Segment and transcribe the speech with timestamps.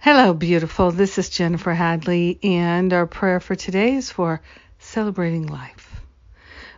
[0.00, 0.92] Hello, beautiful.
[0.92, 4.40] This is Jennifer Hadley, and our prayer for today is for
[4.78, 6.00] celebrating life.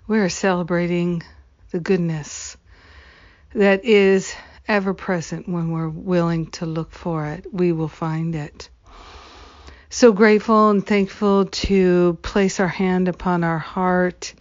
[0.09, 1.23] We're celebrating
[1.71, 2.57] the goodness
[3.55, 4.35] that is
[4.67, 7.45] ever present when we're willing to look for it.
[7.53, 8.71] We will find it.
[9.91, 14.33] So grateful and thankful to place our hand upon our heart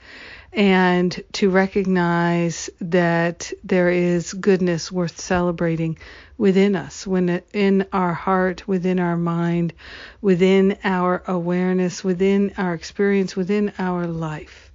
[0.54, 5.98] and to recognize that there is goodness worth celebrating
[6.38, 9.74] within us, when in our heart, within our mind,
[10.22, 14.72] within our awareness, within our experience, within our life.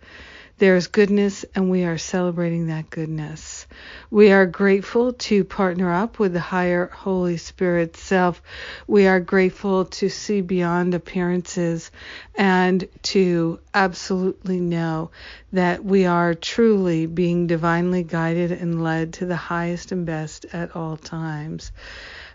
[0.59, 3.67] There is goodness, and we are celebrating that goodness.
[4.09, 8.41] We are grateful to partner up with the higher Holy Spirit self.
[8.87, 11.91] We are grateful to see beyond appearances
[12.37, 15.11] and to absolutely know
[15.53, 20.77] that we are truly being divinely guided and led to the highest and best at
[20.77, 21.73] all times.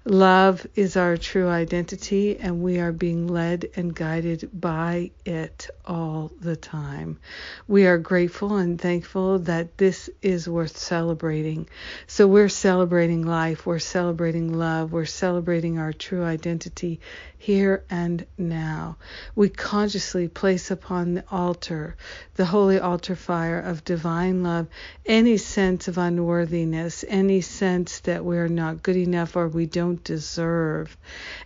[0.05, 6.31] Love is our true identity, and we are being led and guided by it all
[6.39, 7.19] the time.
[7.67, 11.67] We are grateful and thankful that this is worth celebrating.
[12.07, 17.01] So we're celebrating life, we're celebrating love, we're celebrating our true identity
[17.37, 18.97] here and now.
[19.33, 21.95] We consciously place upon the altar,
[22.35, 24.67] the holy altar fire of divine love,
[25.05, 30.95] any sense of unworthiness, any sense that we're not good enough or we don't deserve,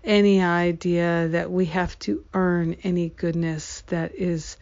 [0.04, 4.58] any idea that we have to earn any goodness that is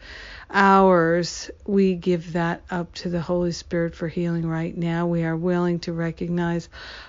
[0.52, 5.06] ours, we give that up to the Holy Spirit for healing right now.
[5.06, 6.68] We are willing to recognize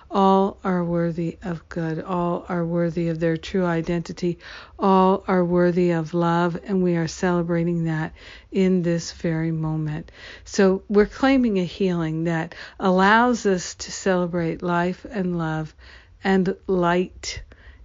[0.10, 4.40] all are worthy of good, all are worthy of their true identity,
[4.80, 8.14] all are worthy of love, and we are celebrating that
[8.52, 10.12] in this very moment.
[10.44, 15.76] So we're claiming a healing that allows us to celebrate life and love
[16.24, 17.42] and light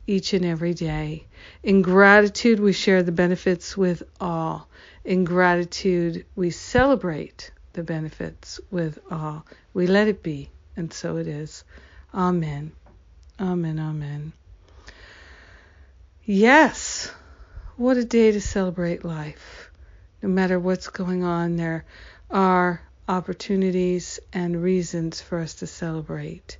[0.06, 1.26] each and every day.
[1.62, 4.68] In gratitude, we share the benefits with all.
[5.04, 9.44] In gratitude, we celebrate the benefits with all.
[9.74, 11.64] We let it be, and so it is.
[12.14, 12.72] Amen.
[13.38, 13.78] Amen.
[13.78, 14.32] Amen.
[16.24, 17.10] Yes,
[17.76, 19.70] what a day to celebrate life.
[20.22, 21.84] No matter what's going on, there
[22.30, 26.58] are opportunities and reasons for us to celebrate.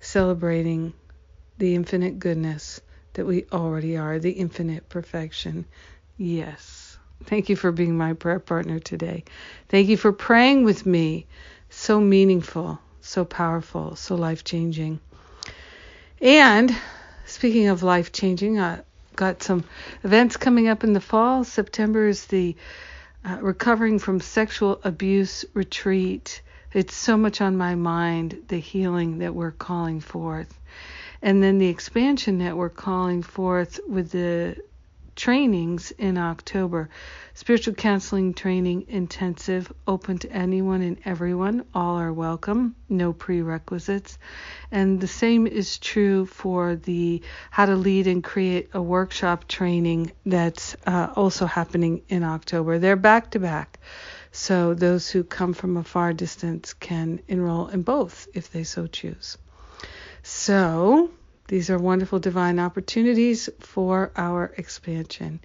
[0.00, 0.94] Celebrating
[1.58, 2.80] the infinite goodness
[3.14, 5.64] that we already are, the infinite perfection.
[6.16, 6.98] Yes.
[7.24, 9.24] Thank you for being my prayer partner today.
[9.68, 11.26] Thank you for praying with me.
[11.70, 15.00] So meaningful, so powerful, so life changing.
[16.20, 16.76] And
[17.24, 18.80] speaking of life changing, I
[19.16, 19.64] got some
[20.04, 21.44] events coming up in the fall.
[21.44, 22.54] September is the
[23.24, 26.42] uh, Recovering from Sexual Abuse Retreat.
[26.72, 30.58] It's so much on my mind, the healing that we're calling forth.
[31.26, 34.56] And then the expansion we're calling forth with the
[35.16, 36.88] trainings in October.
[37.34, 41.64] Spiritual counseling training intensive, open to anyone and everyone.
[41.74, 44.18] All are welcome, no prerequisites.
[44.70, 50.12] And the same is true for the how to lead and create a workshop training
[50.24, 52.78] that's uh, also happening in October.
[52.78, 53.80] They're back to back.
[54.30, 58.86] So those who come from a far distance can enroll in both if they so
[58.86, 59.38] choose.
[60.28, 61.12] So,
[61.46, 65.38] these are wonderful divine opportunities for our expansion.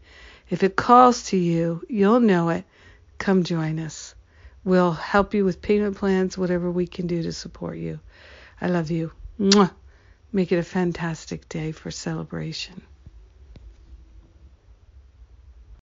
[0.50, 2.66] If it calls to you, you'll know it.
[3.19, 4.16] Come join us.
[4.64, 8.00] We'll help you with payment plans, whatever we can do to support you.
[8.59, 9.12] I love you.
[9.40, 9.69] Mwah.
[10.34, 12.81] Make it a fantastic day for celebration.